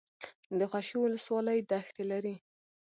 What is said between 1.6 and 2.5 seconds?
دښتې لري